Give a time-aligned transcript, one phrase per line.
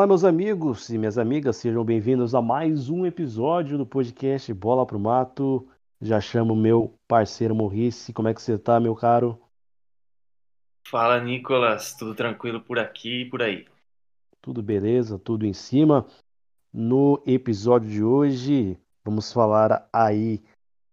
[0.00, 4.86] Olá, meus amigos e minhas amigas, sejam bem-vindos a mais um episódio do podcast Bola
[4.86, 5.68] pro Mato.
[6.00, 8.10] Já chamo meu parceiro Morrice.
[8.10, 9.38] Como é que você tá, meu caro?
[10.88, 11.92] Fala, Nicolas.
[11.92, 13.66] Tudo tranquilo por aqui e por aí?
[14.40, 16.06] Tudo beleza, tudo em cima.
[16.72, 20.42] No episódio de hoje, vamos falar aí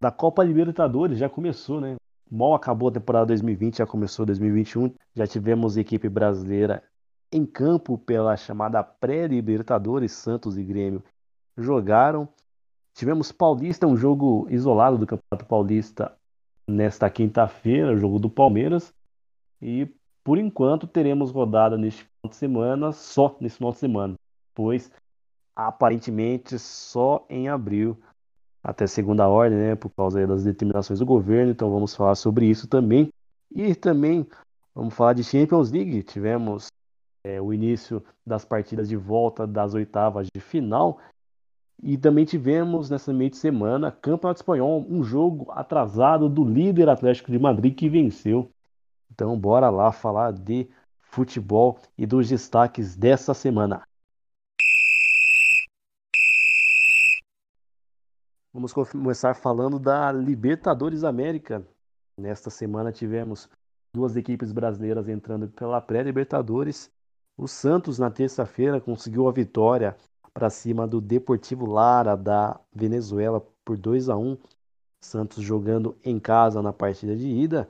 [0.02, 1.18] da Copa Libertadores.
[1.18, 1.96] Já começou, né?
[2.30, 4.94] Mal acabou a temporada 2020, já começou 2021.
[5.16, 6.84] Já tivemos equipe brasileira
[7.32, 11.04] em campo pela chamada pré-Libertadores, Santos e Grêmio
[11.58, 12.28] jogaram.
[12.94, 16.16] Tivemos Paulista, um jogo isolado do Campeonato Paulista
[16.68, 18.94] nesta quinta-feira, jogo do Palmeiras.
[19.62, 19.88] E
[20.24, 24.16] por enquanto teremos rodada neste final de semana, só nesse final de semana,
[24.54, 24.92] pois
[25.56, 27.98] aparentemente só em abril,
[28.64, 31.52] até segunda ordem, né, por causa das determinações do governo.
[31.52, 33.10] Então vamos falar sobre isso também.
[33.56, 34.28] E também
[34.76, 36.04] vamos falar de Champions League.
[36.04, 36.68] Tivemos
[37.28, 41.00] é, o início das partidas de volta das oitavas de final.
[41.84, 47.32] E também tivemos nessa meia de semana Campeonato Espanhol, um jogo atrasado do líder Atlético
[47.32, 48.50] de Madrid que venceu.
[49.12, 50.70] Então bora lá falar de
[51.02, 53.84] futebol e dos destaques dessa semana.
[58.54, 61.64] Vamos começar falando da Libertadores América.
[62.18, 63.48] Nesta semana tivemos
[63.94, 66.90] duas equipes brasileiras entrando pela pré-Libertadores
[67.38, 69.96] o Santos, na terça-feira, conseguiu a vitória
[70.34, 74.38] para cima do Deportivo Lara da Venezuela por 2 a 1
[75.00, 77.70] Santos jogando em casa na partida de ida.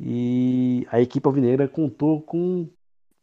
[0.00, 2.68] E a equipe alvinegra contou com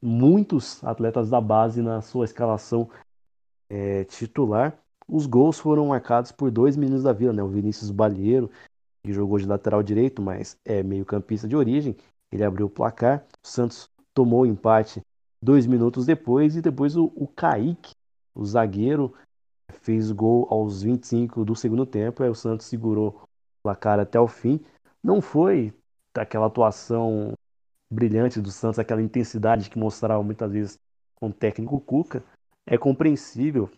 [0.02, 2.90] muitos atletas da base na sua escalação
[3.68, 4.78] é, titular.
[5.08, 7.44] Os gols foram marcados por dois meninos da vila, né?
[7.44, 8.50] O Vinícius Balheiro,
[9.04, 11.96] que jogou de lateral direito, mas é meio-campista de origem.
[12.32, 13.26] Ele abriu o placar.
[13.44, 15.02] O Santos tomou o empate
[15.42, 17.94] dois minutos depois, e depois o, o Kaique,
[18.36, 19.14] o zagueiro,
[19.72, 23.28] fez gol aos 25 do segundo tempo, aí o Santos segurou o
[23.64, 24.60] placar até o fim.
[25.04, 25.74] Não foi
[26.14, 27.34] aquela atuação
[27.92, 30.80] brilhante do Santos, aquela intensidade que mostrava muitas vezes
[31.16, 32.24] com o técnico Cuca.
[32.66, 33.70] É compreensível,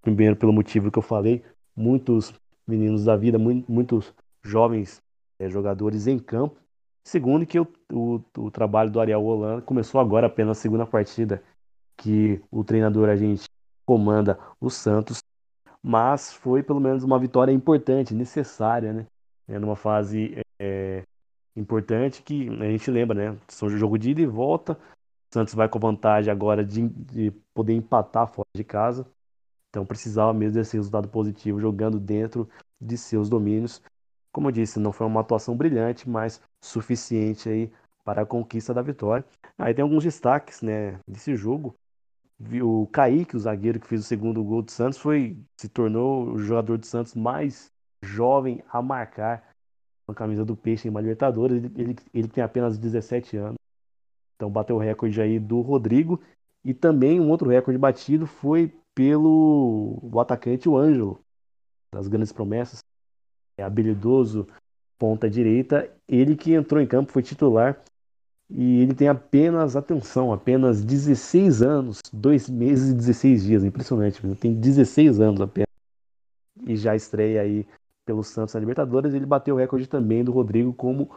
[0.00, 1.44] primeiro pelo motivo que eu falei,
[1.76, 2.34] muitos
[2.66, 4.12] meninos da vida, muitos
[4.42, 5.00] jovens
[5.38, 6.58] é, jogadores em campo,
[7.04, 11.42] Segundo, que o, o, o trabalho do Ariel Holanda começou agora apenas a segunda partida
[11.96, 13.44] que o treinador a gente
[13.84, 15.20] comanda o Santos,
[15.82, 19.06] mas foi pelo menos uma vitória importante, necessária, né?
[19.48, 21.02] É numa fase é,
[21.56, 23.38] importante que a gente lembra, né?
[23.48, 24.78] São jogo de ida e volta.
[25.32, 29.06] Santos vai com vantagem agora de, de poder empatar fora de casa.
[29.70, 32.48] Então precisava mesmo desse resultado positivo jogando dentro
[32.80, 33.82] de seus domínios.
[34.30, 37.72] Como eu disse, não foi uma atuação brilhante, mas suficiente aí
[38.04, 39.24] para a conquista da vitória.
[39.58, 41.74] Aí tem alguns destaques, né, desse jogo.
[42.62, 46.38] O Kaique, o zagueiro que fez o segundo gol do Santos, foi se tornou o
[46.38, 47.70] jogador do Santos mais
[48.02, 49.52] jovem a marcar
[50.08, 51.56] a camisa do Peixe em uma Libertadores.
[51.56, 53.56] Ele, ele, ele tem apenas 17 anos.
[54.34, 56.20] Então bateu o recorde aí do Rodrigo.
[56.64, 61.20] E também um outro recorde batido foi pelo o atacante o Ângelo,
[61.92, 62.82] das grandes promessas
[63.56, 64.46] é habilidoso,
[65.02, 67.82] ponta direita, ele que entrou em campo foi titular
[68.48, 74.36] e ele tem apenas, atenção, apenas 16 anos, 2 meses e 16 dias, impressionante, ele
[74.36, 75.66] tem 16 anos apenas
[76.64, 77.66] e já estreia aí
[78.06, 81.10] pelo Santos na Libertadores, ele bateu o recorde também do Rodrigo como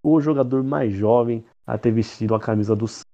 [0.00, 3.10] o jogador mais jovem a ter vestido a camisa do Santos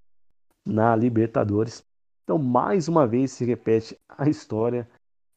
[0.67, 1.83] na Libertadores.
[2.25, 4.87] Então, mais uma vez se repete a história,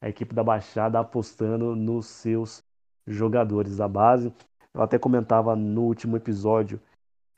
[0.02, 2.62] a equipe da Baixada apostando nos seus
[3.06, 4.30] jogadores da base.
[4.74, 6.80] Eu até comentava no último episódio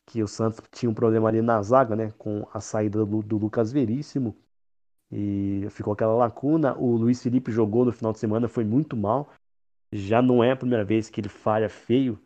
[0.07, 3.37] que o Santos tinha um problema ali na zaga, né, com a saída do, do
[3.39, 4.37] Lucas Veríssimo
[5.11, 6.77] e ficou aquela lacuna.
[6.77, 9.31] O Luiz Felipe jogou no final de semana, foi muito mal.
[9.93, 12.19] Já não é a primeira vez que ele falha feio.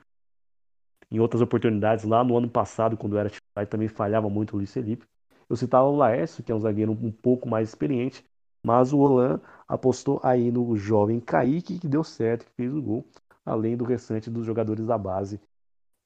[1.10, 4.72] Em outras oportunidades, lá no ano passado, quando era titular, também falhava muito o Luiz
[4.72, 5.06] Felipe.
[5.48, 8.22] Eu citava o Laércio, que é um zagueiro um pouco mais experiente,
[8.62, 13.06] mas o Roland apostou aí no jovem Kaique, que deu certo, que fez o gol
[13.48, 15.40] além do restante dos jogadores da base.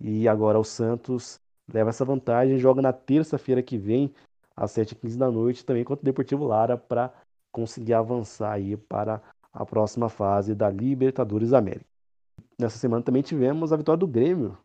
[0.00, 1.38] E agora o Santos
[1.72, 4.12] leva essa vantagem, joga na terça-feira que vem,
[4.56, 7.12] às 7h15 da noite, também contra o Deportivo Lara, para
[7.52, 9.22] conseguir avançar aí para
[9.52, 11.86] a próxima fase da Libertadores América.
[12.58, 14.56] Nessa semana também tivemos a vitória do Grêmio,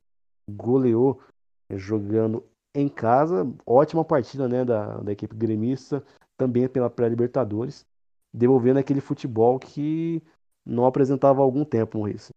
[0.49, 1.21] goleou
[1.69, 2.43] eh, jogando
[2.73, 6.03] em casa, ótima partida né, da, da equipe gremista,
[6.37, 7.85] também pela pré-Libertadores,
[8.33, 10.21] devolvendo aquele futebol que
[10.65, 12.33] não apresentava há algum tempo, Maurício.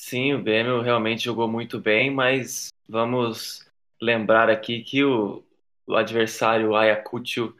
[0.00, 3.68] Sim, o Grêmio realmente jogou muito bem, mas vamos
[4.00, 5.44] lembrar aqui que o,
[5.86, 7.52] o adversário Ayacucho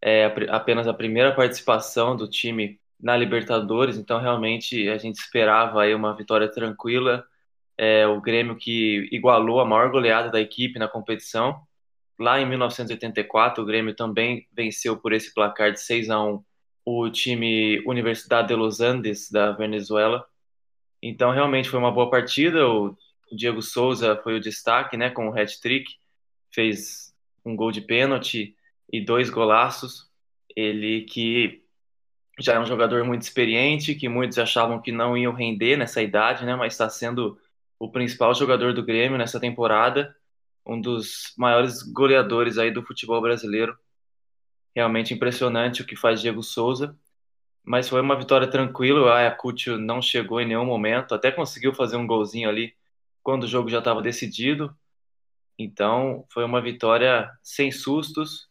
[0.00, 5.94] é apenas a primeira participação do time na Libertadores, então realmente a gente esperava aí
[5.94, 7.24] uma vitória tranquila.
[7.76, 11.60] É, o Grêmio que igualou a maior goleada da equipe na competição.
[12.18, 16.42] Lá em 1984, o Grêmio também venceu por esse placar de 6 a 1
[16.86, 20.26] o time Universidade de Los Andes da Venezuela.
[21.02, 22.68] Então realmente foi uma boa partida.
[22.68, 22.96] O
[23.32, 25.96] Diego Souza foi o destaque, né, com o hat-trick,
[26.50, 27.12] fez
[27.44, 28.54] um gol de pênalti
[28.92, 30.08] e dois golaços.
[30.54, 31.62] Ele que
[32.38, 36.44] já é um jogador muito experiente, que muitos achavam que não iam render nessa idade,
[36.44, 36.54] né?
[36.56, 37.38] Mas está sendo
[37.78, 40.14] o principal jogador do Grêmio nessa temporada,
[40.64, 43.76] um dos maiores goleadores aí do futebol brasileiro.
[44.74, 46.96] Realmente impressionante o que faz Diego Souza.
[47.64, 51.96] Mas foi uma vitória tranquila, o Ayacucho não chegou em nenhum momento, até conseguiu fazer
[51.96, 52.74] um golzinho ali
[53.22, 54.74] quando o jogo já estava decidido.
[55.58, 58.48] Então, foi uma vitória sem sustos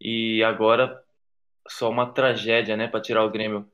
[0.00, 1.00] e agora
[1.68, 3.70] só uma tragédia, né, para tirar o Grêmio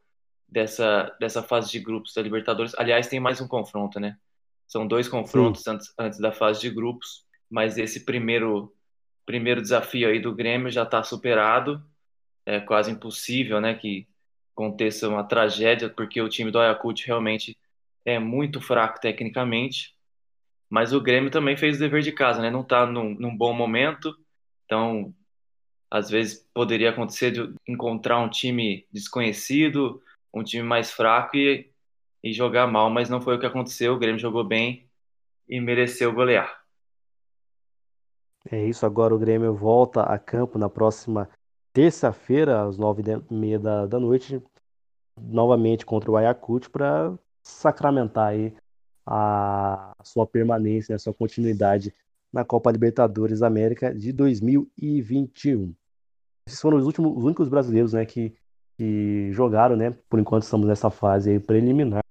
[0.48, 2.74] dessa, dessa fase de grupos da Libertadores.
[2.76, 4.18] Aliás, tem mais um confronto, né?
[4.66, 8.74] São dois confrontos antes, antes da fase de grupos, mas esse primeiro
[9.26, 11.82] primeiro desafio aí do Grêmio já está superado.
[12.44, 14.06] É quase impossível, né, que
[14.54, 17.58] aconteça uma tragédia, porque o time do Ayacucho realmente
[18.04, 19.94] é muito fraco tecnicamente.
[20.70, 22.50] Mas o Grêmio também fez o dever de casa, né?
[22.50, 24.16] Não está num, num bom momento,
[24.64, 25.12] então
[25.90, 30.02] às vezes poderia acontecer de encontrar um time desconhecido,
[30.32, 31.70] um time mais fraco e,
[32.22, 33.94] e jogar mal, mas não foi o que aconteceu.
[33.94, 34.88] O Grêmio jogou bem
[35.48, 36.64] e mereceu golear.
[38.50, 41.30] É isso, agora o Grêmio volta a campo na próxima
[41.74, 44.40] terça-feira, às nove e meia da, da noite,
[45.20, 47.12] novamente contra o Ayacucho, para
[47.42, 48.54] sacramentar aí
[49.04, 51.92] a sua permanência, a sua continuidade
[52.32, 55.74] na Copa Libertadores América de 2021.
[56.46, 58.32] Esses foram os, últimos, os únicos brasileiros né, que,
[58.78, 59.90] que jogaram, né?
[60.08, 62.02] Por enquanto estamos nessa fase preliminar.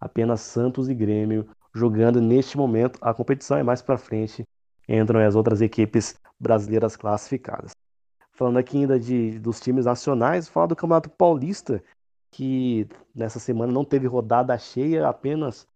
[0.00, 2.98] Apenas Santos e Grêmio jogando neste momento.
[3.02, 4.44] A competição é mais para frente.
[4.88, 7.72] Entram as outras equipes brasileiras classificadas.
[8.40, 11.84] Falando aqui ainda de, dos times nacionais, falar do Campeonato Paulista,
[12.30, 15.68] que nessa semana não teve rodada cheia, apenas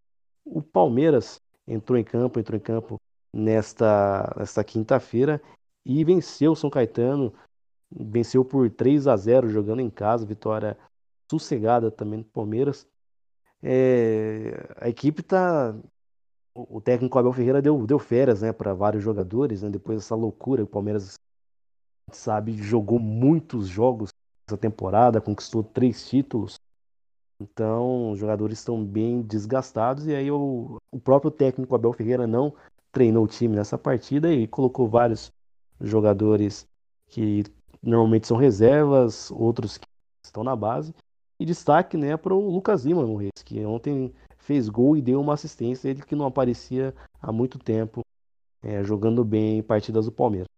[0.43, 2.99] o Palmeiras entrou em campo, entrou em campo
[3.31, 5.39] nesta, nesta quinta-feira
[5.85, 7.31] e venceu o São Caetano
[7.95, 10.75] venceu por 3 a 0 jogando em casa, vitória
[11.29, 12.87] sossegada também do Palmeiras.
[13.61, 15.75] É, a equipe está.
[16.55, 20.63] O técnico Abel Ferreira deu, deu férias né, para vários jogadores, né, depois dessa loucura.
[20.63, 21.19] O Palmeiras,
[22.11, 24.09] sabe, jogou muitos jogos
[24.47, 26.59] essa temporada, conquistou três títulos.
[27.39, 30.07] Então, os jogadores estão bem desgastados.
[30.07, 32.53] E aí, o, o próprio técnico Abel Ferreira não
[32.91, 35.31] treinou o time nessa partida e colocou vários
[35.81, 36.65] jogadores
[37.07, 37.43] que
[37.81, 39.87] normalmente são reservas, outros que
[40.23, 40.93] estão na base.
[41.39, 45.19] E destaque né, para o Lucas Lima, no Reis, que ontem fez gol e deu
[45.19, 48.01] uma assistência, ele que não aparecia há muito tempo,
[48.63, 50.54] é, jogando bem em partidas do Palmeiras.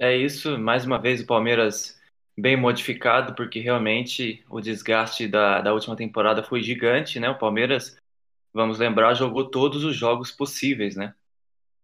[0.00, 2.00] É isso, mais uma vez o Palmeiras
[2.34, 7.28] bem modificado, porque realmente o desgaste da, da última temporada foi gigante, né?
[7.28, 7.98] O Palmeiras,
[8.50, 11.14] vamos lembrar, jogou todos os jogos possíveis, né?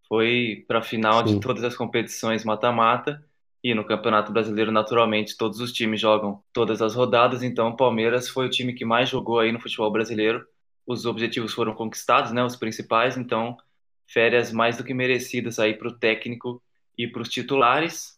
[0.09, 1.35] Foi para a final Sim.
[1.35, 3.23] de todas as competições mata-mata
[3.63, 8.31] e no Campeonato Brasileiro, naturalmente, todos os times jogam todas as rodadas, então o Palmeiras
[8.31, 10.43] foi o time que mais jogou aí no futebol brasileiro.
[10.87, 13.59] Os objetivos foram conquistados, né, os principais, então
[14.07, 16.63] férias mais do que merecidas aí para o técnico
[16.97, 18.16] e para os titulares.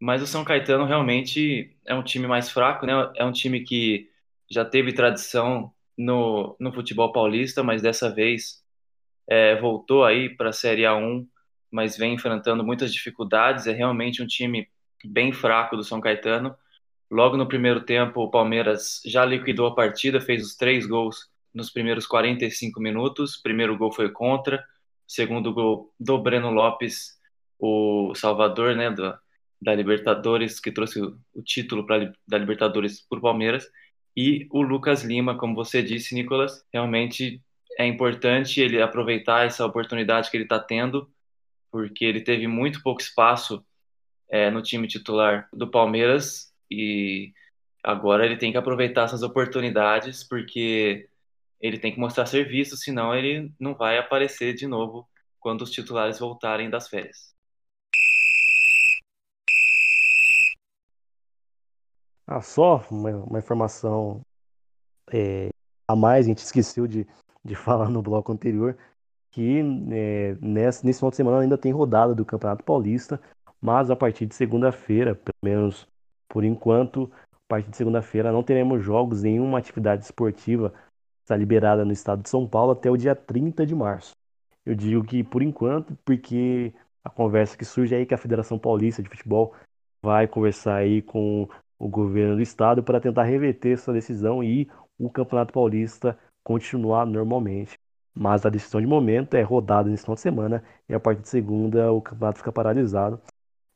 [0.00, 3.12] Mas o São Caetano realmente é um time mais fraco, né?
[3.16, 4.08] É um time que
[4.50, 8.64] já teve tradição no, no futebol paulista, mas dessa vez
[9.28, 11.26] é, voltou aí para a Série A1,
[11.70, 13.66] mas vem enfrentando muitas dificuldades.
[13.66, 14.68] É realmente um time
[15.04, 16.56] bem fraco do São Caetano.
[17.10, 21.70] Logo no primeiro tempo, o Palmeiras já liquidou a partida, fez os três gols nos
[21.70, 23.36] primeiros 45 minutos.
[23.36, 24.64] Primeiro gol foi contra,
[25.06, 27.18] segundo gol do Breno Lopes,
[27.58, 29.14] o Salvador, né, do,
[29.60, 33.68] da Libertadores, que trouxe o, o título pra, da Libertadores por Palmeiras.
[34.16, 37.42] E o Lucas Lima, como você disse, Nicolas, realmente
[37.78, 41.10] é importante ele aproveitar essa oportunidade que ele está tendo,
[41.70, 43.64] porque ele teve muito pouco espaço
[44.28, 47.32] é, no time titular do Palmeiras e
[47.82, 51.08] agora ele tem que aproveitar essas oportunidades porque
[51.60, 56.18] ele tem que mostrar serviço, senão ele não vai aparecer de novo quando os titulares
[56.18, 57.34] voltarem das férias.
[62.30, 64.20] Ah, só uma, uma informação
[65.12, 65.48] é,
[65.88, 67.04] a mais, a gente esqueceu de,
[67.44, 68.78] de falar no bloco anterior,
[69.32, 69.60] que
[69.92, 73.20] é, nesse, nesse final de semana ainda tem rodada do Campeonato Paulista
[73.60, 75.86] mas a partir de segunda-feira, pelo menos
[76.28, 80.72] Por enquanto, a partir de segunda-feira não teremos jogos, nenhuma atividade esportiva
[81.22, 84.12] está liberada no estado de São Paulo até o dia 30 de março.
[84.64, 86.72] Eu digo que por enquanto, porque
[87.04, 89.54] a conversa que surge aí que a Federação Paulista de Futebol
[90.02, 91.48] vai conversar aí com
[91.80, 97.78] o governo do estado para tentar reverter essa decisão e o Campeonato Paulista continuar normalmente.
[98.14, 101.28] Mas a decisão de momento é rodada nesse final de semana e a partir de
[101.28, 103.20] segunda o campeonato fica paralisado.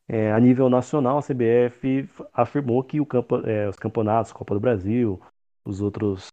[0.07, 5.19] É, a nível nacional, a CBF afirmou que campo, é, os campeonatos, Copa do Brasil,
[5.65, 6.29] os outros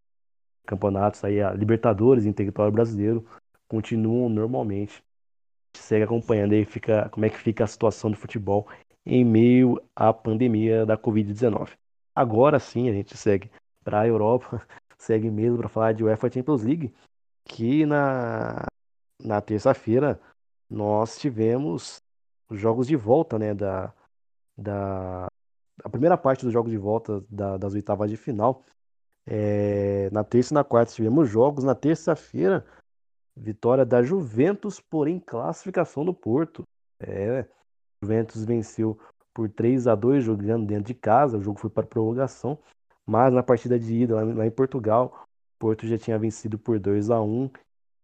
[0.65, 3.25] campeonatos, aí, a Libertadores e território brasileiro,
[3.69, 5.01] continuam normalmente.
[5.73, 8.67] A gente segue acompanhando aí fica, como é que fica a situação do futebol
[9.05, 11.71] em meio à pandemia da Covid-19.
[12.15, 13.49] Agora sim, a gente segue
[13.83, 14.61] para a Europa,
[14.97, 16.93] segue mesmo para falar de UEFA Champions League,
[17.45, 18.65] que na,
[19.23, 20.19] na terça-feira
[20.69, 22.01] nós tivemos
[22.49, 23.93] os jogos de volta, né, da,
[24.57, 25.27] da
[25.83, 28.63] a primeira parte dos jogos de volta da, das oitavas de final.
[29.25, 31.63] É, na terça e na quarta tivemos jogos.
[31.63, 32.65] Na terça-feira,
[33.35, 36.63] vitória da Juventus, porém classificação do Porto.
[36.99, 37.45] É,
[38.03, 38.97] Juventus venceu
[39.33, 41.37] por 3 a 2 jogando dentro de casa.
[41.37, 42.57] O jogo foi para prorrogação,
[43.05, 45.27] mas na partida de ida lá, em Portugal,
[45.59, 47.49] Porto já tinha vencido por 2 a 1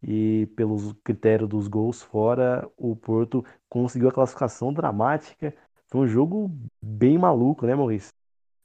[0.04, 5.54] e pelos critérios dos gols fora, o Porto conseguiu a classificação dramática.
[5.88, 8.12] Foi um jogo bem maluco, né, Maurício?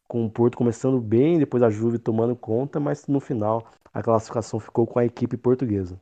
[0.06, 4.60] Com o Porto começando bem, depois a Juve tomando conta, mas no final a classificação
[4.60, 5.98] ficou com a equipe portuguesa.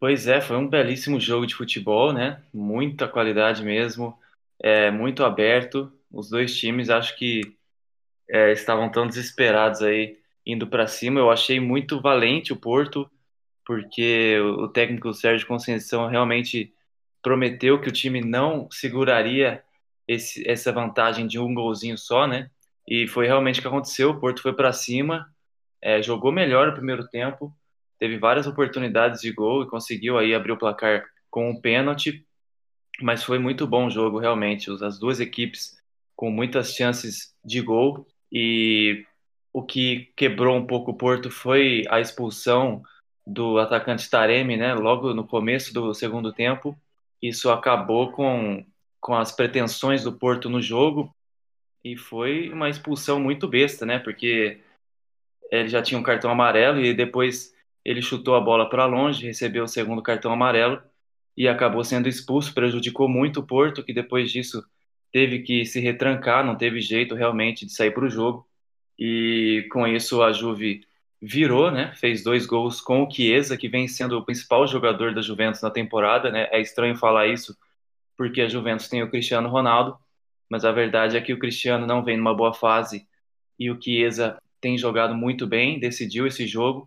[0.00, 2.40] Pois é, foi um belíssimo jogo de futebol, né?
[2.54, 4.16] Muita qualidade mesmo,
[4.60, 5.92] é, muito aberto.
[6.10, 7.56] Os dois times acho que
[8.28, 11.20] é, estavam tão desesperados aí indo para cima.
[11.20, 13.10] Eu achei muito valente o Porto,
[13.64, 16.72] porque o técnico Sérgio Conceição realmente
[17.22, 19.62] prometeu que o time não seguraria
[20.06, 22.50] esse, essa vantagem de um golzinho só, né?
[22.86, 24.10] E foi realmente o que aconteceu.
[24.10, 25.28] O Porto foi para cima,
[25.82, 27.54] é, jogou melhor no primeiro tempo,
[27.98, 32.24] teve várias oportunidades de gol e conseguiu aí abrir o placar com um pênalti.
[33.00, 34.70] Mas foi muito bom o jogo, realmente.
[34.82, 35.76] As duas equipes
[36.16, 39.04] com muitas chances de gol e
[39.52, 42.82] o que quebrou um pouco o Porto foi a expulsão
[43.26, 46.76] do atacante Taremi, né, logo no começo do segundo tempo.
[47.22, 48.64] Isso acabou com,
[49.00, 51.14] com as pretensões do Porto no jogo
[51.84, 54.60] e foi uma expulsão muito besta, né, porque
[55.50, 57.54] ele já tinha um cartão amarelo e depois
[57.88, 60.78] ele chutou a bola para longe, recebeu o segundo cartão amarelo
[61.34, 64.62] e acabou sendo expulso, prejudicou muito o Porto, que depois disso
[65.10, 68.46] teve que se retrancar, não teve jeito realmente de sair para o jogo
[68.98, 70.86] e com isso a Juve
[71.20, 71.94] virou, né?
[71.96, 75.70] Fez dois gols com o Chiesa, que vem sendo o principal jogador da Juventus na
[75.70, 76.46] temporada, né?
[76.52, 77.56] É estranho falar isso
[78.18, 79.96] porque a Juventus tem o Cristiano Ronaldo,
[80.50, 83.06] mas a verdade é que o Cristiano não vem numa boa fase
[83.58, 86.86] e o Chiesa tem jogado muito bem, decidiu esse jogo.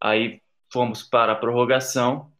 [0.00, 0.40] Aí
[0.72, 2.32] fomos para a prorrogação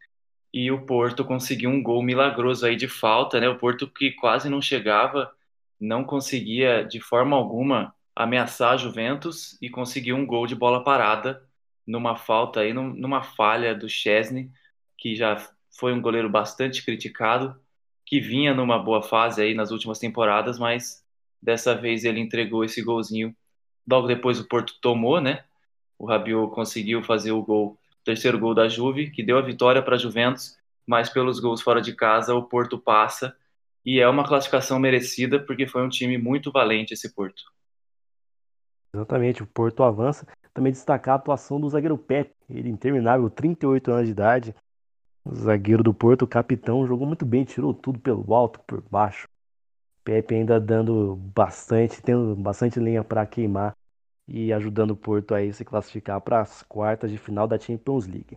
[0.53, 3.49] e o Porto conseguiu um gol milagroso aí de falta, né?
[3.49, 5.33] O Porto que quase não chegava,
[5.81, 11.43] não conseguia de forma alguma ameaçar a Juventus e conseguiu um gol de bola parada
[11.87, 14.51] numa falta aí, numa falha do Chesney,
[14.97, 15.37] que já
[15.79, 17.59] foi um goleiro bastante criticado,
[18.05, 21.05] que vinha numa boa fase aí nas últimas temporadas, mas
[21.41, 23.35] dessa vez ele entregou esse golzinho.
[23.89, 25.45] Logo depois o Porto tomou, né?
[25.99, 29.83] O Rabiot conseguiu fazer o gol, o terceiro gol da Juve, que deu a vitória
[29.83, 33.37] para a Juventus, mas pelos gols fora de casa o Porto passa
[33.85, 37.43] e é uma classificação merecida porque foi um time muito valente esse Porto.
[38.95, 40.27] Exatamente, o Porto avança.
[40.55, 44.55] Também destacar a atuação do zagueiro Pepe, ele interminável, 38 anos de idade.
[45.25, 49.29] O zagueiro do Porto, capitão, jogou muito bem, tirou tudo pelo alto, por baixo.
[50.03, 53.77] Pepe ainda dando bastante, tendo bastante lenha para queimar
[54.29, 58.37] e ajudando o Porto a se classificar para as quartas de final da Champions League.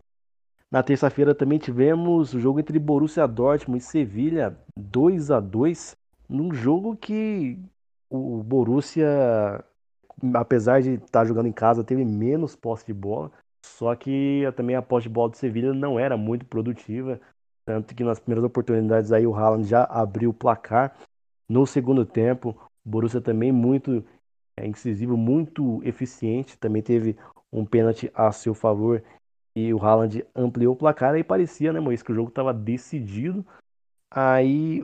[0.72, 5.96] Na terça-feira também tivemos o jogo entre Borussia Dortmund e Sevilha, 2 a 2
[6.30, 7.60] num jogo que
[8.10, 9.62] o Borussia
[10.34, 13.32] apesar de estar jogando em casa, teve menos posse de bola.
[13.66, 17.20] Só que também a posse de bola do Sevilha não era muito produtiva.
[17.66, 20.96] Tanto que nas primeiras oportunidades aí o Haaland já abriu o placar.
[21.50, 22.56] No segundo tempo,
[22.86, 24.04] o Borussia também muito
[24.62, 26.58] é, incisivo, muito eficiente.
[26.58, 27.18] Também teve
[27.52, 29.04] um pênalti a seu favor
[29.56, 31.14] e o Haaland ampliou o placar.
[31.14, 33.46] Aí parecia, né, Moisés, que o jogo estava decidido.
[34.10, 34.84] Aí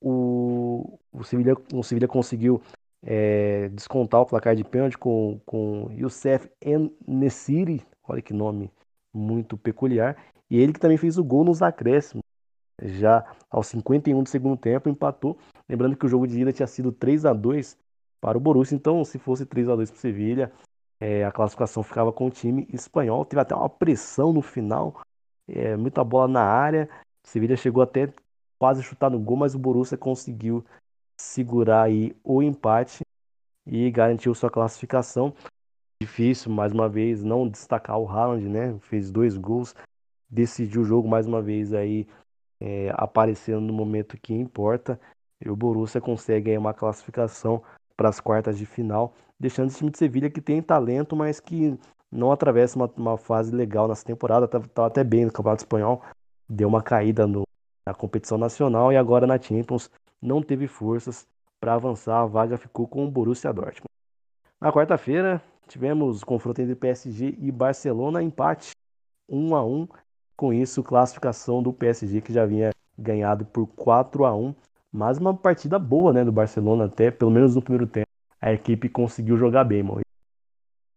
[0.00, 2.60] o, o, Sevilha, o Sevilha conseguiu
[3.02, 6.48] é, descontar o placar de pênalti com, com Youssef
[7.06, 8.70] Nessiri, olha que nome
[9.12, 10.16] muito peculiar,
[10.50, 12.22] e ele que também fez o gol nos acréscimos,
[12.82, 15.38] já aos 51 do segundo tempo, empatou.
[15.68, 17.78] Lembrando que o jogo de ida tinha sido 3 a 2
[18.22, 18.76] para o Borussia.
[18.76, 20.52] Então, se fosse 3 a 2 para o Sevilha,
[21.00, 23.24] é, a classificação ficava com o time espanhol.
[23.24, 25.02] Teve até uma pressão no final,
[25.48, 26.88] é, muita bola na área.
[27.24, 28.12] O Sevilha chegou até
[28.60, 30.64] quase chutar no gol, mas o Borussia conseguiu
[31.20, 33.02] segurar aí o empate
[33.66, 35.34] e garantiu sua classificação.
[36.00, 38.78] Difícil, mais uma vez, não destacar o Haaland, né?
[38.82, 39.74] Fez dois gols,
[40.30, 42.06] decidiu o jogo mais uma vez aí,
[42.60, 45.00] é, aparecendo no momento que importa.
[45.44, 47.62] E o Borussia consegue aí uma classificação
[48.02, 51.78] para as quartas de final, deixando esse time de Sevilha que tem talento, mas que
[52.10, 54.46] não atravessa uma, uma fase legal nessa temporada.
[54.46, 56.02] Estava até bem no Campeonato Espanhol,
[56.48, 57.44] deu uma caída no,
[57.86, 59.88] na competição nacional e agora na Champions
[60.20, 61.28] não teve forças
[61.60, 62.22] para avançar.
[62.22, 63.86] A vaga ficou com o Borussia Dortmund.
[64.60, 68.72] Na quarta-feira, tivemos confronto entre PSG e Barcelona, empate
[69.28, 69.86] 1 a 1.
[70.36, 74.52] Com isso, classificação do PSG que já vinha ganhado por 4 a 1.
[74.92, 78.06] Mas uma partida boa, né, do Barcelona até, pelo menos no primeiro tempo.
[78.40, 80.00] A equipe conseguiu jogar bem, mano.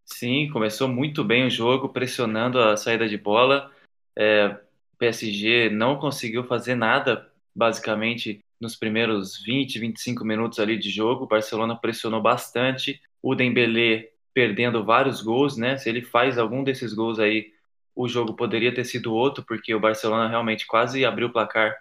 [0.03, 3.71] Sim, começou muito bem o jogo, pressionando a saída de bola.
[4.15, 4.57] É,
[4.97, 11.23] PSG não conseguiu fazer nada, basicamente, nos primeiros 20, 25 minutos ali de jogo.
[11.23, 13.01] O Barcelona pressionou bastante.
[13.21, 15.77] O Dembélé perdendo vários gols, né?
[15.77, 17.53] Se ele faz algum desses gols aí,
[17.95, 21.73] o jogo poderia ter sido outro, porque o Barcelona realmente quase abriu o placar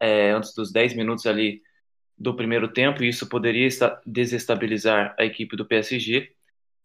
[0.00, 1.62] é, antes dos 10 minutos ali
[2.18, 3.68] do primeiro tempo, e isso poderia
[4.06, 6.32] desestabilizar a equipe do PSG,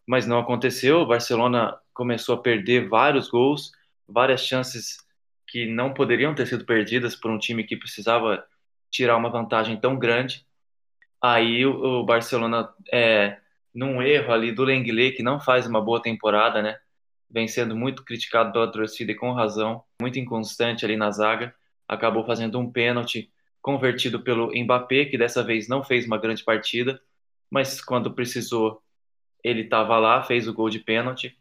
[0.05, 0.99] mas não aconteceu.
[0.99, 3.71] O Barcelona começou a perder vários gols,
[4.07, 4.97] várias chances
[5.47, 8.43] que não poderiam ter sido perdidas por um time que precisava
[8.89, 10.45] tirar uma vantagem tão grande.
[11.21, 13.37] Aí o, Barcelona, é,
[13.73, 16.77] num erro ali do Lenglet, que não faz uma boa temporada, né?
[17.29, 21.55] Vem sendo muito criticado pela torcida e com razão, muito inconstante ali na zaga
[21.91, 23.29] acabou fazendo um pênalti
[23.61, 27.01] convertido pelo Mbappé, que dessa vez não fez uma grande partida,
[27.49, 28.81] mas quando precisou,
[29.43, 31.37] ele estava lá, fez o gol de pênalti.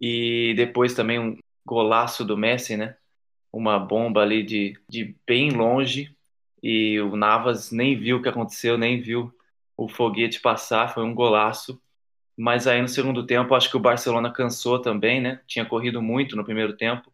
[0.00, 1.36] E depois também um
[1.66, 2.96] golaço do Messi, né?
[3.52, 6.16] Uma bomba ali de, de bem longe.
[6.62, 9.34] E o Navas nem viu o que aconteceu, nem viu
[9.76, 11.82] o foguete passar, foi um golaço.
[12.36, 15.40] Mas aí no segundo tempo, acho que o Barcelona cansou também, né?
[15.48, 17.12] Tinha corrido muito no primeiro tempo.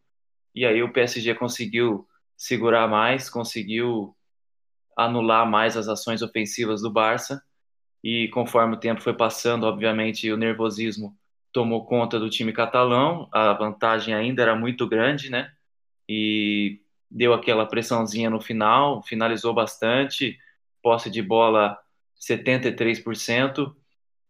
[0.53, 4.15] E aí o PSG conseguiu segurar mais, conseguiu
[4.95, 7.41] anular mais as ações ofensivas do Barça.
[8.03, 11.17] E conforme o tempo foi passando, obviamente o nervosismo
[11.51, 13.27] tomou conta do time catalão.
[13.33, 15.51] A vantagem ainda era muito grande, né?
[16.07, 20.37] E deu aquela pressãozinha no final, finalizou bastante,
[20.81, 21.77] posse de bola
[22.19, 23.75] 73%,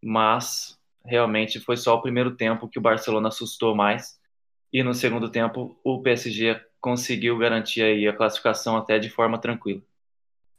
[0.02, 4.20] mas realmente foi só o primeiro tempo que o Barcelona assustou mais.
[4.72, 9.82] E no segundo tempo o PSG conseguiu garantir aí a classificação até de forma tranquila.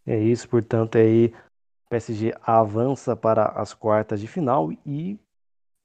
[0.06, 5.18] É isso, portanto, aí o PSG avança para as quartas de final e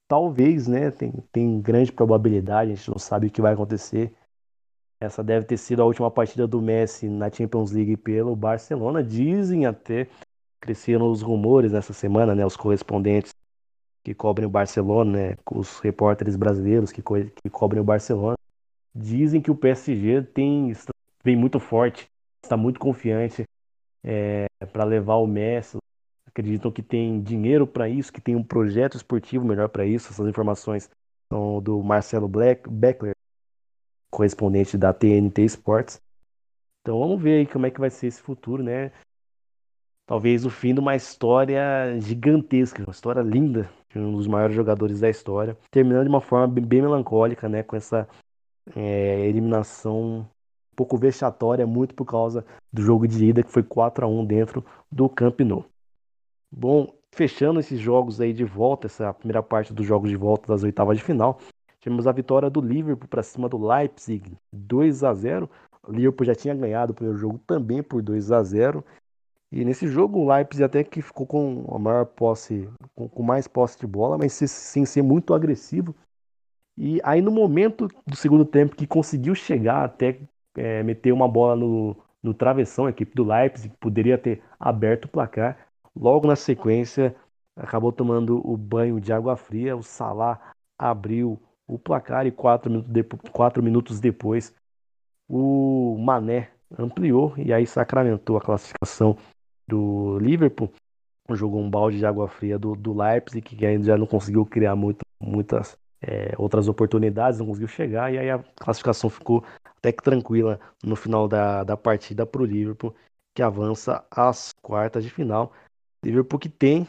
[0.08, 4.12] talvez, né, tem, tem grande probabilidade, a gente não sabe o que vai acontecer.
[5.00, 9.02] Essa deve ter sido a última partida do Messi na Champions League pelo Barcelona.
[9.02, 10.08] Dizem até,
[10.60, 13.32] cresceram os rumores nessa semana, né, os correspondentes
[14.02, 18.36] que cobrem o Barcelona, né, os repórteres brasileiros que, co que cobrem o Barcelona,
[18.94, 20.72] Dizem que o PSG tem
[21.24, 22.06] vem muito forte,
[22.44, 23.44] está muito confiante
[24.04, 25.78] é, para levar o Messi.
[26.26, 30.12] Acreditam que tem dinheiro para isso, que tem um projeto esportivo melhor para isso.
[30.12, 30.90] Essas informações
[31.32, 33.14] são do Marcelo Black, Beckler,
[34.10, 36.00] correspondente da TNT Sports.
[36.82, 38.92] Então vamos ver aí como é que vai ser esse futuro, né?
[40.06, 45.00] Talvez o fim de uma história gigantesca, uma história linda, de um dos maiores jogadores
[45.00, 47.62] da história, terminando de uma forma bem melancólica, né?
[47.62, 48.06] Com essa
[48.74, 54.04] é, eliminação um pouco vexatória, muito por causa do jogo de ida que foi 4
[54.04, 55.64] a 1 dentro do Camp Nou.
[56.50, 60.62] Bom, fechando esses jogos aí de volta, essa primeira parte dos jogos de volta das
[60.62, 61.38] oitavas de final,
[61.80, 65.48] tivemos a vitória do Liverpool para cima do Leipzig, 2 a 0.
[65.86, 68.84] O Liverpool já tinha ganhado o primeiro jogo também por 2 a 0.
[69.52, 73.46] E nesse jogo o Leipzig até que ficou com a maior posse, com, com mais
[73.46, 75.94] posse de bola, mas sem ser muito agressivo.
[76.76, 80.18] E aí no momento do segundo tempo que conseguiu chegar até
[80.56, 85.08] é, meter uma bola no, no travessão, a equipe do Leipzig poderia ter aberto o
[85.08, 85.68] placar.
[85.94, 87.14] Logo na sequência,
[87.56, 89.76] acabou tomando o banho de água fria.
[89.76, 94.54] O Salah abriu o placar e quatro minutos, depois, quatro minutos depois
[95.28, 99.16] o Mané ampliou e aí sacramentou a classificação
[99.66, 100.70] do Liverpool.
[101.30, 104.76] Jogou um balde de água fria do, do Leipzig, que ainda já não conseguiu criar
[104.76, 109.44] muito, muitas é, outras oportunidades, não conseguiu chegar, e aí a classificação ficou
[109.76, 112.94] até que tranquila no final da, da partida para o Liverpool,
[113.34, 115.52] que avança às quartas de final.
[116.04, 116.86] Liverpool que tem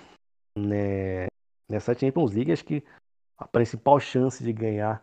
[0.58, 1.28] né,
[1.70, 2.84] nessa Champions League, acho que
[3.38, 5.02] a principal chance de ganhar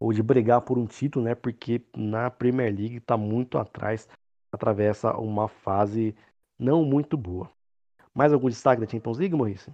[0.00, 1.34] ou de brigar por um título, né?
[1.34, 4.08] Porque na Premier League está muito atrás,
[4.52, 6.14] atravessa uma fase
[6.58, 7.50] não muito boa.
[8.14, 9.72] Mais algum destaque da Champions League, Maurício?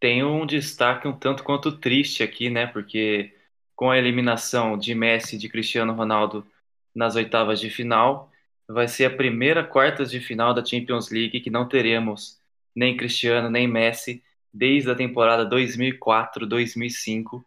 [0.00, 2.66] Tem um destaque um tanto quanto triste aqui, né?
[2.66, 3.34] Porque
[3.76, 6.46] com a eliminação de Messi e de Cristiano Ronaldo
[6.94, 8.30] nas oitavas de final,
[8.66, 12.38] vai ser a primeira quartas de final da Champions League que não teremos
[12.74, 17.44] nem Cristiano nem Messi desde a temporada 2004-2005.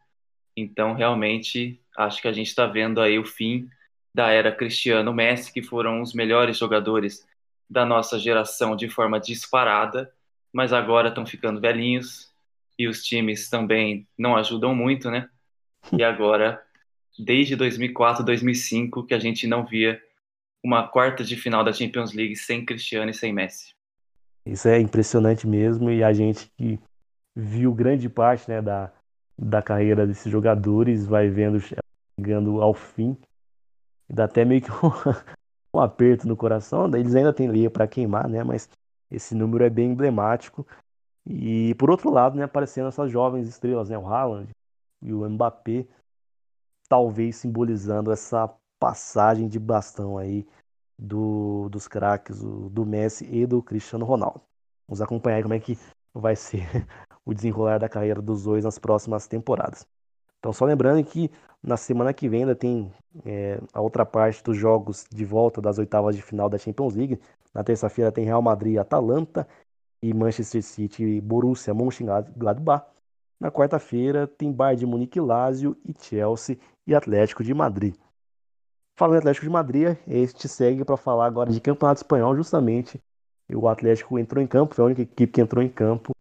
[0.55, 3.69] Então, realmente, acho que a gente está vendo aí o fim
[4.13, 7.27] da era Cristiano Messi, que foram os melhores jogadores
[7.69, 10.13] da nossa geração de forma disparada,
[10.51, 12.32] mas agora estão ficando velhinhos,
[12.77, 15.29] e os times também não ajudam muito, né?
[15.91, 16.61] E agora,
[17.17, 20.01] desde 2004, 2005, que a gente não via
[20.63, 23.73] uma quarta de final da Champions League sem Cristiano e sem Messi.
[24.45, 26.79] Isso é impressionante mesmo, e a gente que
[27.35, 28.91] viu grande parte né, da,
[29.37, 33.17] da carreira desses jogadores vai vendo chegando ao fim,
[34.09, 34.91] dá até meio que um,
[35.75, 36.85] um aperto no coração.
[36.95, 38.43] Eles ainda têm linha para queimar, né?
[38.43, 38.69] Mas
[39.11, 40.65] esse número é bem emblemático.
[41.25, 44.49] E por outro lado, né, aparecendo essas jovens estrelas, né, o Haaland
[45.01, 45.87] e o Mbappé,
[46.89, 50.45] talvez simbolizando essa passagem de bastão aí
[50.99, 54.41] do, dos craques, do Messi e do Cristiano Ronaldo.
[54.87, 55.77] Vamos acompanhar como é que
[56.13, 56.67] vai ser
[57.25, 59.87] o desenrolar da carreira dos dois nas próximas temporadas.
[60.39, 61.31] Então, só lembrando que
[61.63, 62.91] na semana que vem ainda tem
[63.25, 67.19] é, a outra parte dos jogos de volta das oitavas de final da Champions League.
[67.53, 69.47] Na terça-feira tem Real Madrid e Atalanta
[70.03, 72.85] e Manchester City e Borussia Mönchengladbach.
[73.39, 77.95] Na quarta-feira tem Bayern de Munique Lazio e Chelsea e Atlético de Madrid.
[78.97, 83.01] Falando em Atlético de Madrid, este segue para falar agora de Campeonato Espanhol, justamente.
[83.49, 86.11] O Atlético entrou em campo, foi a única equipe que entrou em campo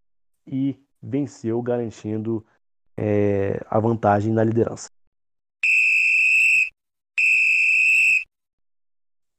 [0.46, 2.44] e venceu, garantindo
[2.96, 4.91] é, a vantagem na liderança.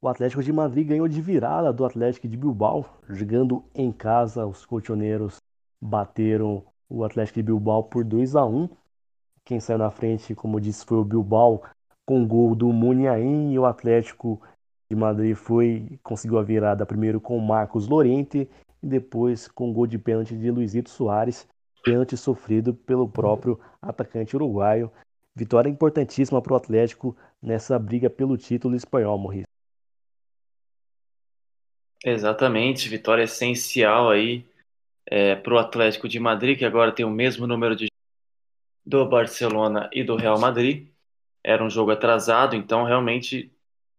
[0.04, 4.44] O Atlético de Madrid ganhou de virada do Atlético de Bilbao, jogando em casa.
[4.44, 5.38] Os colchoneiros
[5.80, 8.68] bateram o Atlético de Bilbao por 2 a 1.
[9.46, 11.62] Quem saiu na frente, como disse, foi o Bilbao
[12.04, 14.42] com gol do Muniain e o Atlético
[14.90, 18.46] de Madrid foi conseguiu a virada primeiro com Marcos Lorente
[18.82, 21.48] e depois com gol de pênalti de Luizito Soares,
[21.82, 24.92] pênalti sofrido pelo próprio atacante uruguaio.
[25.34, 29.43] Vitória importantíssima para o Atlético nessa briga pelo título espanhol, Maurício.
[32.06, 34.46] Exatamente, vitória essencial aí
[35.06, 37.88] é, para o Atlético de Madrid, que agora tem o mesmo número de
[38.84, 40.88] do Barcelona e do Real Madrid.
[41.42, 43.50] Era um jogo atrasado, então realmente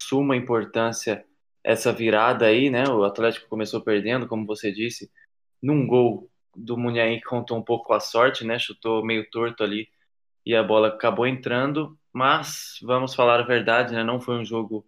[0.01, 1.25] suma importância
[1.63, 2.87] essa virada aí, né?
[2.87, 5.11] O Atlético começou perdendo, como você disse,
[5.61, 8.59] num gol do Munhaim que contou um pouco a sorte, né?
[8.59, 9.89] Chutou meio torto ali
[10.45, 14.03] e a bola acabou entrando, mas vamos falar a verdade, né?
[14.03, 14.85] Não foi um jogo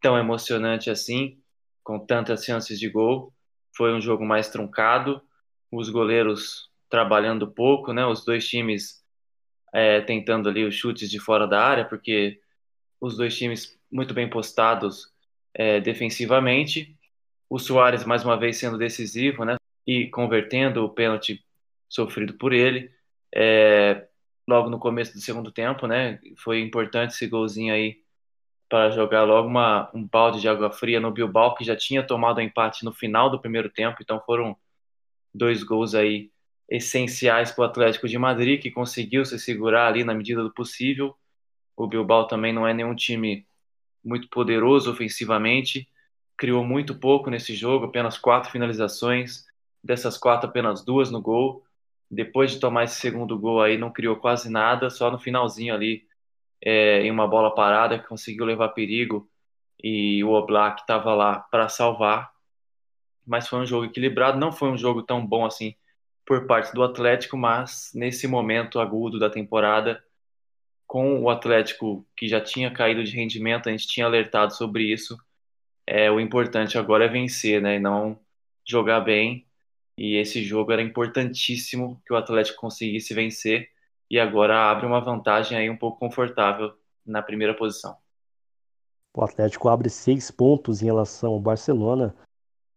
[0.00, 1.40] tão emocionante assim
[1.88, 3.32] com tantas chances de gol.
[3.74, 5.22] Foi um jogo mais truncado,
[5.72, 8.04] os goleiros trabalhando pouco, né?
[8.04, 9.02] Os dois times
[9.72, 12.42] é, tentando ali os chutes de fora da área, porque
[13.00, 15.10] os dois times muito bem postados
[15.54, 16.94] é, defensivamente.
[17.48, 19.56] O Soares mais uma vez sendo decisivo, né?
[19.86, 21.42] E convertendo o pênalti
[21.88, 22.92] sofrido por ele.
[23.34, 24.06] É,
[24.46, 26.20] logo no começo do segundo tempo, né?
[26.36, 28.02] Foi importante esse golzinho aí
[28.68, 32.40] para jogar logo uma, um balde de água fria no Bilbao, que já tinha tomado
[32.40, 34.56] empate no final do primeiro tempo, então foram
[35.34, 36.30] dois gols aí
[36.68, 41.16] essenciais para o Atlético de Madrid, que conseguiu se segurar ali na medida do possível.
[41.76, 43.46] O Bilbao também não é nenhum time
[44.04, 45.88] muito poderoso ofensivamente,
[46.36, 49.44] criou muito pouco nesse jogo, apenas quatro finalizações,
[49.82, 51.64] dessas quatro apenas duas no gol.
[52.10, 56.07] Depois de tomar esse segundo gol aí, não criou quase nada, só no finalzinho ali
[56.62, 59.28] é, em uma bola parada que conseguiu levar perigo
[59.82, 62.30] e o Oblak estava lá para salvar.
[63.26, 65.74] Mas foi um jogo equilibrado, não foi um jogo tão bom assim
[66.26, 70.02] por parte do Atlético, mas nesse momento agudo da temporada,
[70.86, 75.16] com o Atlético que já tinha caído de rendimento, a gente tinha alertado sobre isso.
[75.86, 78.18] É, o importante agora é vencer, né, e não
[78.66, 79.46] jogar bem.
[79.96, 83.70] E esse jogo era importantíssimo que o Atlético conseguisse vencer
[84.10, 86.72] e agora abre uma vantagem aí um pouco confortável
[87.04, 87.96] na primeira posição.
[89.16, 92.14] O Atlético abre seis pontos em relação ao Barcelona,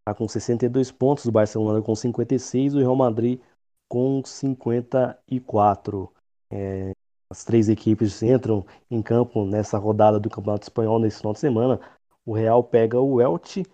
[0.00, 3.40] está com 62 pontos, o Barcelona com 56, o Real Madrid
[3.88, 6.12] com 54.
[6.50, 6.92] É,
[7.30, 11.80] as três equipes entram em campo nessa rodada do Campeonato Espanhol nesse final de semana.
[12.26, 13.64] O Real pega o Elche,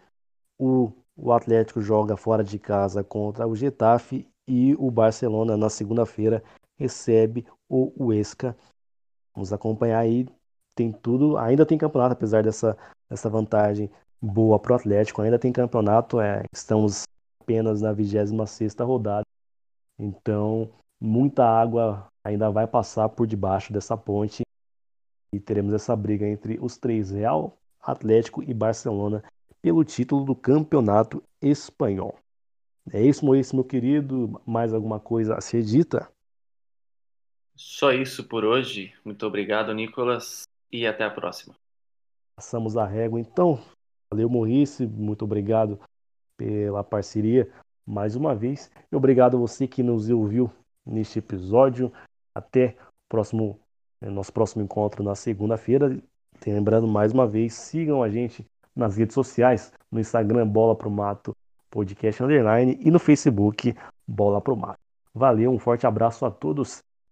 [0.58, 6.42] o, o Atlético joga fora de casa contra o Getafe e o Barcelona na segunda-feira
[6.78, 8.56] recebe o Huesca.
[9.34, 10.26] Vamos acompanhar aí,
[10.74, 12.76] tem tudo, ainda tem campeonato apesar dessa,
[13.08, 17.04] dessa vantagem boa para o Atlético, ainda tem campeonato, é, estamos
[17.40, 19.24] apenas na 26ª rodada.
[19.98, 24.42] Então, muita água ainda vai passar por debaixo dessa ponte
[25.32, 29.22] e teremos essa briga entre os três, Real, Atlético e Barcelona,
[29.60, 32.16] pelo título do Campeonato Espanhol.
[32.92, 34.40] É isso, Moisés, meu querido.
[34.46, 36.08] Mais alguma coisa a ser dita?
[37.58, 38.94] Só isso por hoje.
[39.04, 41.56] Muito obrigado, Nicolas, e até a próxima.
[42.36, 43.60] Passamos a régua, então.
[44.08, 44.88] Valeu, Maurício.
[44.88, 45.80] Muito obrigado
[46.36, 47.50] pela parceria
[47.84, 48.70] mais uma vez.
[48.92, 50.48] E obrigado a você que nos ouviu
[50.86, 51.92] neste episódio.
[52.32, 53.58] Até o próximo,
[54.00, 56.00] eh, nosso próximo encontro na segunda-feira.
[56.46, 61.36] Lembrando mais uma vez, sigam a gente nas redes sociais, no Instagram Bola Pro Mato
[61.68, 63.74] Podcast Underline e no Facebook
[64.06, 64.78] Bola Pro Mato.
[65.12, 66.84] Valeu, um forte abraço a todos